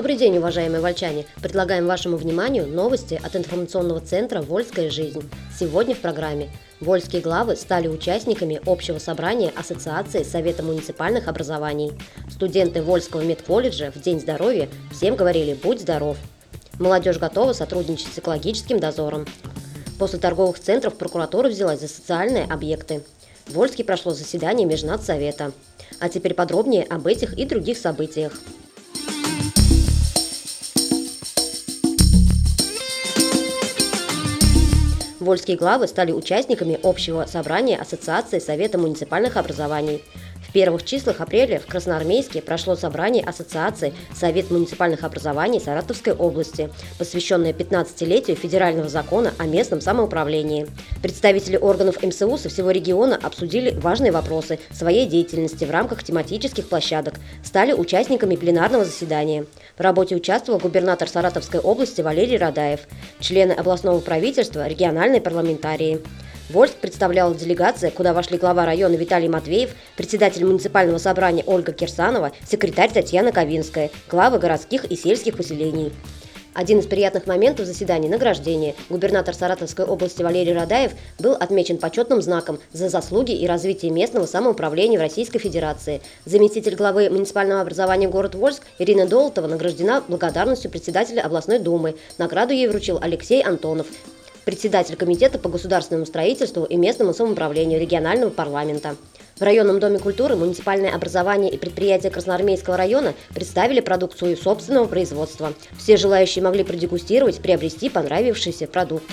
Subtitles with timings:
[0.00, 1.26] Добрый день, уважаемые вольчане!
[1.42, 5.30] Предлагаем вашему вниманию новости от информационного центра «Вольская жизнь».
[5.54, 6.48] Сегодня в программе
[6.80, 11.92] Вольские главы стали участниками общего собрания Ассоциации Совета муниципальных образований.
[12.30, 16.16] Студенты Вольского медколледжа в День здоровья всем говорили «Будь здоров!».
[16.78, 19.26] Молодежь готова сотрудничать с экологическим дозором.
[19.98, 23.02] После торговых центров прокуратура взялась за социальные объекты.
[23.44, 25.52] В Вольске прошло заседание Межнадсовета.
[25.98, 28.32] А теперь подробнее об этих и других событиях.
[35.30, 40.02] Вольские главы стали участниками общего собрания Ассоциации Совета муниципальных образований.
[40.50, 47.52] В первых числах апреля в Красноармейске прошло собрание Ассоциации Совет муниципальных образований Саратовской области, посвященное
[47.52, 50.66] 15-летию федерального закона о местном самоуправлении.
[51.02, 57.14] Представители органов МСУ со всего региона обсудили важные вопросы своей деятельности в рамках тематических площадок,
[57.44, 59.46] стали участниками пленарного заседания.
[59.78, 62.80] В работе участвовал губернатор Саратовской области Валерий Радаев,
[63.20, 66.00] члены областного правительства, региональные парламентарии.
[66.50, 72.90] Вольск представляла делегация, куда вошли глава района Виталий Матвеев, председатель муниципального собрания Ольга Кирсанова, секретарь
[72.92, 75.92] Татьяна Ковинская, главы городских и сельских поселений.
[76.52, 78.74] Один из приятных моментов заседания– награждения.
[78.88, 80.90] Губернатор Саратовской области Валерий Радаев
[81.20, 86.02] был отмечен почетным знаком за заслуги и развитие местного самоуправления в Российской Федерации.
[86.24, 91.94] Заместитель главы муниципального образования город Вольск Ирина Долотова награждена благодарностью председателя областной думы.
[92.18, 93.86] Награду ей вручил Алексей Антонов
[94.44, 98.96] председатель Комитета по государственному строительству и местному самоуправлению регионального парламента.
[99.38, 105.54] В районном доме культуры муниципальное образование и предприятия Красноармейского района представили продукцию собственного производства.
[105.78, 109.04] Все желающие могли продегустировать, приобрести понравившийся продукт.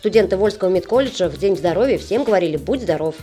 [0.00, 3.14] Студенты Вольского медколледжа в День здоровья всем говорили «Будь здоров!».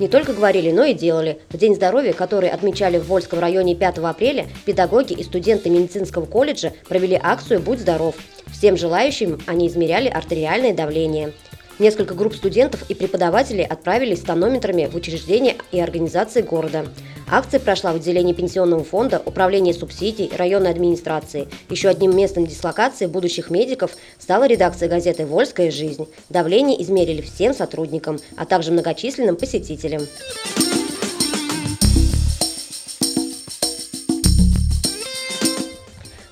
[0.00, 1.38] Не только говорили, но и делали.
[1.50, 6.72] В День здоровья, который отмечали в Вольском районе 5 апреля, педагоги и студенты медицинского колледжа
[6.88, 8.16] провели акцию «Будь здоров».
[8.52, 11.32] Всем желающим они измеряли артериальное давление.
[11.78, 16.86] Несколько групп студентов и преподавателей отправились с тонометрами в учреждения и организации города.
[17.30, 21.48] Акция прошла в отделении Пенсионного фонда, Управления субсидий, районной администрации.
[21.70, 26.06] Еще одним местом дислокации будущих медиков стала редакция газеты «Вольская жизнь».
[26.28, 30.02] Давление измерили всем сотрудникам, а также многочисленным посетителям.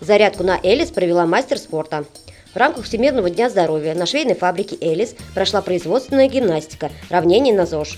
[0.01, 2.05] Зарядку на Элис провела мастер спорта.
[2.53, 7.97] В рамках Всемирного дня здоровья на швейной фабрике «Элис» прошла производственная гимнастика «Равнение на ЗОЖ».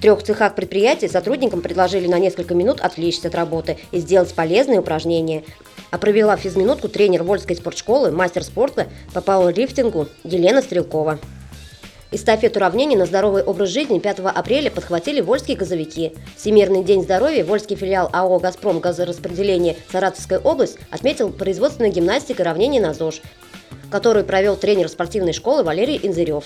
[0.00, 5.44] Трех цехах предприятия сотрудникам предложили на несколько минут отвлечься от работы и сделать полезные упражнения.
[5.90, 11.18] А провела физминутку тренер Вольской спортшколы, мастер спорта по пауэрлифтингу Елена Стрелкова.
[12.12, 16.14] Эстафету равнений на здоровый образ жизни 5 апреля подхватили вольские газовики.
[16.36, 22.94] Всемирный день здоровья Вольский филиал АО «Газпром» газораспределение Саратовская область отметил производственной гимнастикой равнений на
[22.94, 23.20] ЗОЖ
[23.90, 26.44] которую провел тренер спортивной школы Валерий Инзырев.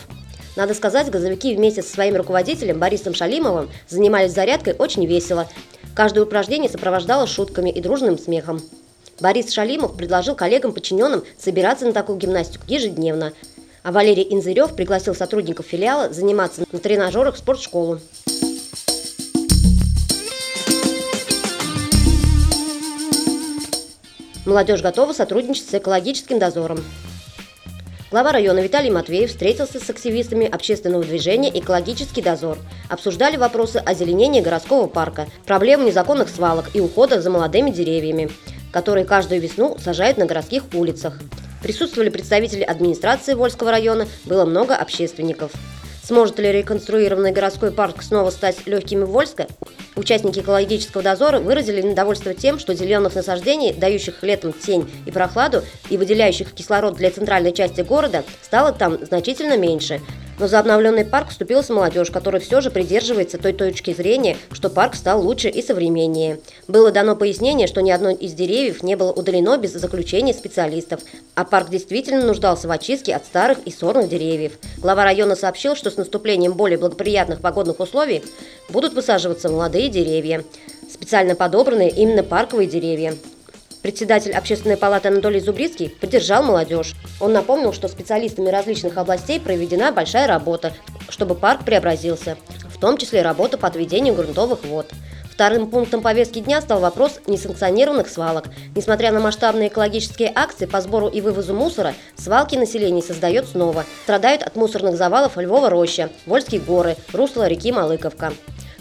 [0.56, 5.48] Надо сказать, газовики вместе со своим руководителем Борисом Шалимовым занимались зарядкой очень весело.
[5.94, 8.62] Каждое упражнение сопровождалось шутками и дружным смехом.
[9.20, 13.32] Борис Шалимов предложил коллегам-подчиненным собираться на такую гимнастику ежедневно,
[13.82, 18.00] а Валерий Инзырев пригласил сотрудников филиала заниматься на тренажерах в спортшколу.
[24.47, 26.84] Молодежь готова сотрудничать с экологическим дозором.
[28.14, 32.58] Глава района Виталий Матвеев встретился с активистами общественного движения «Экологический дозор».
[32.88, 38.30] Обсуждали вопросы озеленения городского парка, проблемы незаконных свалок и ухода за молодыми деревьями,
[38.70, 41.19] которые каждую весну сажают на городских улицах.
[41.60, 45.50] Присутствовали представители администрации Вольского района, было много общественников.
[46.05, 49.49] Сможет ли реконструированный городской парк снова стать легким в Вольска?
[49.96, 55.96] Участники экологического дозора выразили недовольство тем, что зеленых насаждений, дающих летом тень и прохладу и
[55.96, 60.00] выделяющих кислород для центральной части города, стало там значительно меньше.
[60.38, 64.94] Но за обновленный парк вступилась молодежь, которая все же придерживается той точки зрения, что парк
[64.94, 66.40] стал лучше и современнее.
[66.66, 71.00] Было дано пояснение, что ни одно из деревьев не было удалено без заключения специалистов,
[71.34, 74.52] а парк действительно нуждался в очистке от старых и сорных деревьев.
[74.78, 78.22] Глава района сообщил, что с наступлением более благоприятных погодных условий
[78.69, 80.44] будут высаживаться молодые деревья,
[80.90, 83.14] специально подобранные именно парковые деревья.
[83.84, 86.94] Председатель Общественной палаты Анатолий Зубрицкий поддержал молодежь.
[87.20, 90.72] Он напомнил, что специалистами различных областей проведена большая работа,
[91.10, 92.38] чтобы парк преобразился,
[92.75, 94.90] в том числе работа по отведению грунтовых вод.
[95.31, 98.46] Вторым пунктом повестки дня стал вопрос несанкционированных свалок.
[98.75, 103.84] Несмотря на масштабные экологические акции по сбору и вывозу мусора, свалки население создает снова.
[104.04, 108.32] Страдают от мусорных завалов Львова роща, Вольские горы, русло реки Малыковка.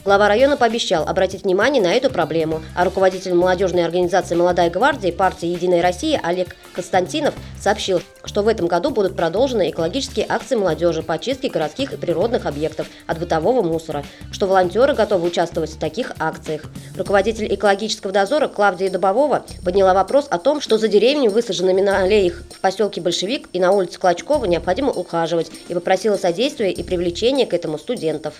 [0.05, 5.47] Глава района пообещал обратить внимание на эту проблему, а руководитель молодежной организации «Молодая гвардия» партии
[5.47, 11.13] «Единая Россия» Олег Константинов сообщил, что в этом году будут продолжены экологические акции молодежи по
[11.13, 16.63] очистке городских и природных объектов от бытового мусора, что волонтеры готовы участвовать в таких акциях.
[16.97, 22.43] Руководитель экологического дозора Клавдия Дубового подняла вопрос о том, что за деревьями, высаженными на аллеях
[22.53, 27.53] в поселке Большевик и на улице Клочкова, необходимо ухаживать, и попросила содействия и привлечения к
[27.53, 28.33] этому студентов.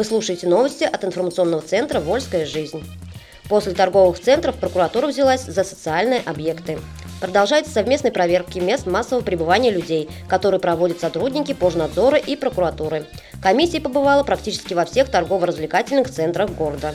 [0.00, 2.82] Вы слушаете новости от информационного центра «Вольская жизнь».
[3.50, 6.78] После торговых центров прокуратура взялась за социальные объекты.
[7.20, 13.04] Продолжаются совместные проверки мест массового пребывания людей, которые проводят сотрудники Пожнадзора и прокуратуры.
[13.42, 16.94] Комиссия побывала практически во всех торгово-развлекательных центрах города.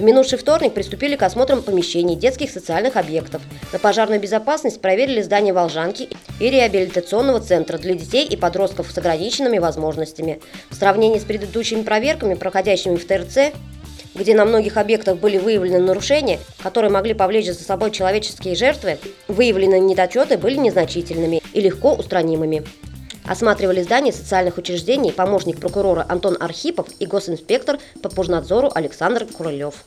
[0.00, 3.42] В минувший вторник приступили к осмотрам помещений детских социальных объектов.
[3.70, 6.08] На пожарную безопасность проверили здание Волжанки
[6.40, 10.40] и реабилитационного центра для детей и подростков с ограниченными возможностями.
[10.70, 13.52] В сравнении с предыдущими проверками, проходящими в ТРЦ,
[14.14, 18.96] где на многих объектах были выявлены нарушения, которые могли повлечь за собой человеческие жертвы,
[19.28, 22.64] выявленные недочеты были незначительными и легко устранимыми.
[23.30, 29.84] Осматривали здания социальных учреждений помощник прокурора Антон Архипов и госинспектор по пожнадзору Александр Курылев.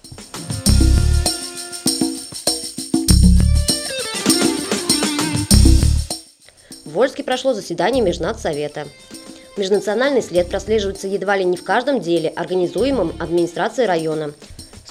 [6.86, 8.88] В Вольске прошло заседание Межнадсовета.
[9.58, 14.32] Межнациональный след прослеживается едва ли не в каждом деле, организуемом администрацией района.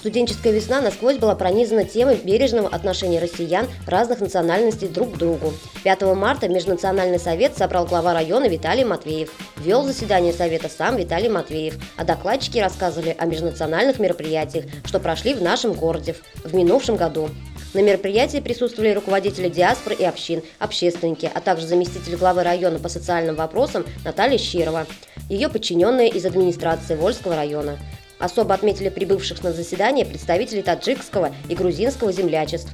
[0.03, 5.53] Студенческая весна насквозь была пронизана темой бережного отношения россиян разных национальностей друг к другу.
[5.85, 9.31] 5 марта Межнациональный совет собрал глава района Виталий Матвеев.
[9.59, 15.43] Вел заседание совета сам Виталий Матвеев, а докладчики рассказывали о межнациональных мероприятиях, что прошли в
[15.43, 17.29] нашем городе в минувшем году.
[17.73, 23.37] На мероприятии присутствовали руководители диаспоры и общин, общественники, а также заместитель главы района по социальным
[23.37, 24.85] вопросам Наталья Щирова,
[25.29, 27.79] ее подчиненные из администрации Вольского района.
[28.23, 32.71] Особо отметили прибывших на заседание представителей таджикского и грузинского землячеств.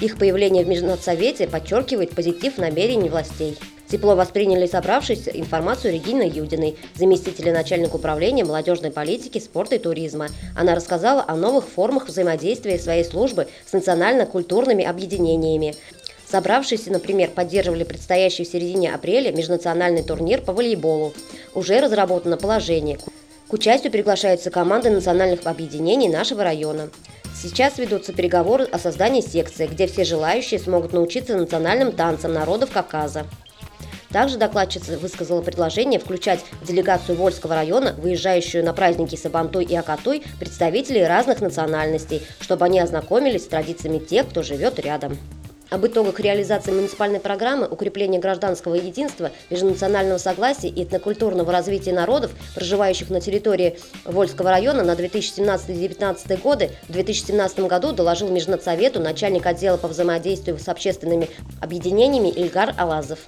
[0.00, 3.56] Их появление в Межнадсовете подчеркивает позитив намерений властей.
[3.86, 10.26] Тепло восприняли собравшиеся информацию Регины Юдиной, заместителя начальника управления молодежной политики, спорта и туризма.
[10.56, 15.76] Она рассказала о новых формах взаимодействия своей службы с национально-культурными объединениями.
[16.28, 21.12] Собравшиеся, например, поддерживали предстоящий в середине апреля межнациональный турнир по волейболу.
[21.54, 22.98] Уже разработано положение,
[23.52, 26.88] к участию приглашаются команды национальных объединений нашего района.
[27.34, 33.26] Сейчас ведутся переговоры о создании секции, где все желающие смогут научиться национальным танцам народов Кавказа.
[34.08, 40.22] Также докладчица высказала предложение включать в делегацию Вольского района, выезжающую на праздники Сабантуй и Акатуй,
[40.40, 45.18] представителей разных национальностей, чтобы они ознакомились с традициями тех, кто живет рядом
[45.72, 53.08] об итогах реализации муниципальной программы укрепления гражданского единства, межнационального согласия и этнокультурного развития народов, проживающих
[53.08, 59.88] на территории Вольского района на 2017-2019 годы, в 2017 году доложил Межнадсовету начальник отдела по
[59.88, 61.30] взаимодействию с общественными
[61.60, 63.20] объединениями Ильгар Алазов.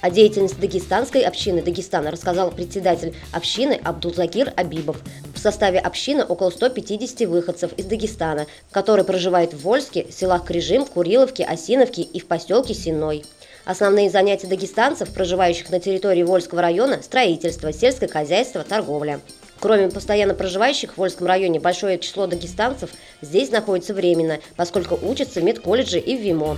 [0.00, 5.02] О деятельности дагестанской общины Дагестана рассказал председатель общины Абдулзакир Абибов.
[5.34, 11.44] В составе общины около 150 выходцев из Дагестана, которые проживают в Вольске, селах Крижим, Куриловке,
[11.44, 13.24] Осиновке и в поселке Синой.
[13.66, 19.20] Основные занятия дагестанцев, проживающих на территории Вольского района– строительство, сельское хозяйство, торговля.
[19.60, 22.88] Кроме постоянно проживающих в Вольском районе, большое число дагестанцев
[23.20, 26.56] здесь находится временно, поскольку учатся в медколледже и в ВИМО.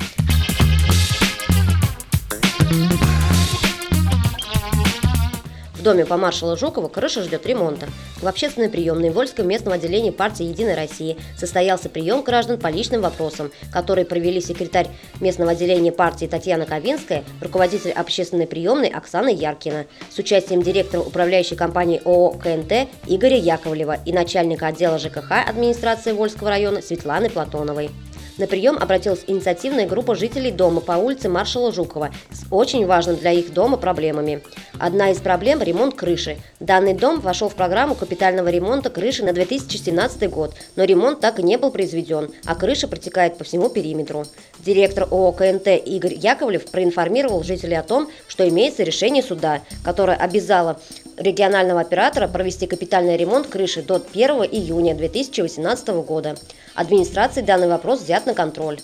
[5.83, 7.89] В доме по маршала Жукова крыша ждет ремонта.
[8.21, 13.51] В общественной приемной Вольского местного отделения партии «Единой России» состоялся прием граждан по личным вопросам,
[13.73, 14.87] который провели секретарь
[15.19, 22.01] местного отделения партии Татьяна Ковинская, руководитель общественной приемной Оксана Яркина, с участием директора управляющей компании
[22.05, 27.91] ООО «КНТ» Игоря Яковлева и начальника отдела ЖКХ администрации Вольского района Светланы Платоновой.
[28.39, 33.31] На прием обратилась инициативная группа жителей дома по улице маршала Жукова с очень важным для
[33.33, 34.43] их дома проблемами.
[34.79, 36.39] Одна из проблем– ремонт крыши.
[36.59, 41.43] Данный дом вошел в программу капитального ремонта крыши на 2017 год, но ремонт так и
[41.43, 44.25] не был произведен, а крыша протекает по всему периметру.
[44.61, 50.81] Директор ООО КНТ Игорь Яковлев проинформировал жителей о том, что имеется решение суда, которое обязало
[51.23, 56.35] регионального оператора провести капитальный ремонт крыши до 1 июня 2018 года.
[56.75, 58.81] Администрации данный вопрос взят на контроль.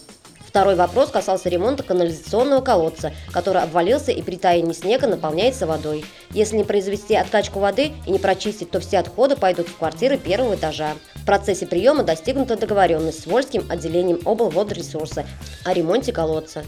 [0.47, 6.07] Второй вопрос касался ремонта канализационного колодца, который обвалился и при таянии снега наполняется водой.
[6.30, 10.54] Если не произвести откачку воды и не прочистить, то все отходы пойдут в квартиры первого
[10.54, 10.95] этажа.
[11.29, 15.27] Процессе приема достигнута договоренность с Вольским отделением облводресурса
[15.63, 16.65] о ремонте колодца.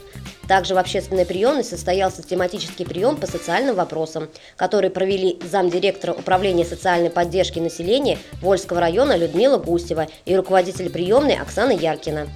[0.49, 7.09] Также в общественной приемной состоялся тематический прием по социальным вопросам, который провели замдиректора Управления социальной
[7.09, 12.29] поддержки населения Вольского района Людмила Гусева и руководитель приемной Оксана Яркина.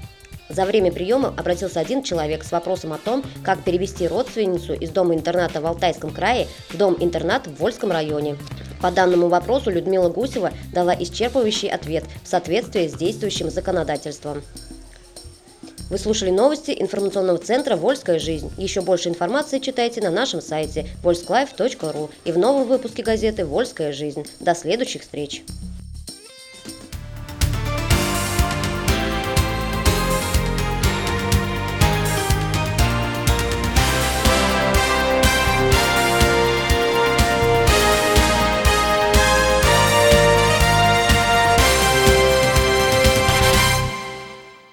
[0.49, 5.61] За время приема обратился один человек с вопросом о том, как перевести родственницу из дома-интерната
[5.61, 8.39] в Алтайском крае в дом-интернат в Вольском районе.
[8.85, 14.43] По данному вопросу Людмила Гусева дала исчерпывающий ответ в соответствии с действующим законодательством.
[15.89, 18.53] Вы слушали новости информационного центра «Вольская жизнь».
[18.59, 24.27] Еще больше информации читайте на нашем сайте volsklife.ru и в новом выпуске газеты «Вольская жизнь».
[24.41, 25.45] До следующих встреч!